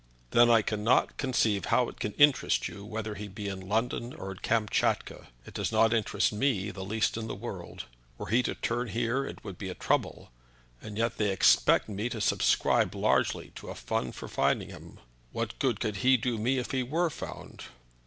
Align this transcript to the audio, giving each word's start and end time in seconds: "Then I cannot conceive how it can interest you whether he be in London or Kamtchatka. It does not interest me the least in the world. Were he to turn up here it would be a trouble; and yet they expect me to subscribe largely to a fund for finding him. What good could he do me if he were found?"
"Then 0.31 0.49
I 0.49 0.63
cannot 0.63 1.17
conceive 1.17 1.65
how 1.65 1.87
it 1.87 1.99
can 1.99 2.13
interest 2.13 2.67
you 2.67 2.83
whether 2.83 3.13
he 3.13 3.27
be 3.27 3.47
in 3.47 3.59
London 3.69 4.15
or 4.15 4.33
Kamtchatka. 4.33 5.27
It 5.45 5.53
does 5.53 5.71
not 5.71 5.93
interest 5.93 6.33
me 6.33 6.71
the 6.71 6.83
least 6.83 7.17
in 7.17 7.27
the 7.27 7.35
world. 7.35 7.85
Were 8.17 8.25
he 8.25 8.41
to 8.41 8.55
turn 8.55 8.87
up 8.87 8.93
here 8.95 9.27
it 9.27 9.43
would 9.43 9.59
be 9.59 9.69
a 9.69 9.75
trouble; 9.75 10.31
and 10.81 10.97
yet 10.97 11.17
they 11.17 11.29
expect 11.31 11.87
me 11.87 12.09
to 12.09 12.19
subscribe 12.19 12.95
largely 12.95 13.51
to 13.53 13.67
a 13.69 13.75
fund 13.75 14.15
for 14.15 14.27
finding 14.27 14.69
him. 14.69 14.99
What 15.33 15.59
good 15.59 15.79
could 15.79 15.97
he 15.97 16.17
do 16.17 16.39
me 16.39 16.57
if 16.57 16.71
he 16.71 16.81
were 16.81 17.11
found?" 17.11 17.65